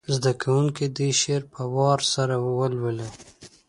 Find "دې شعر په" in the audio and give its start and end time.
0.97-1.61